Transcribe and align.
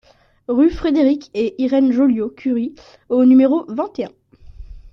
Rue 0.47 0.71
Frédéric 0.71 1.29
et 1.35 1.61
Irène 1.61 1.91
Joliot-Curie 1.91 2.73
au 3.09 3.23
numéro 3.23 3.65
vingt 3.67 3.99
et 3.99 4.05
un 4.05 4.11